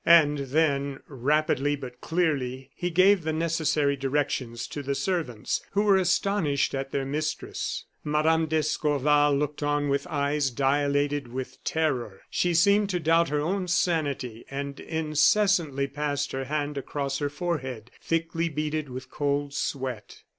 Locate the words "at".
6.73-6.89